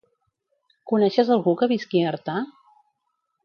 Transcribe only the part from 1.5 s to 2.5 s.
que visqui a Artà?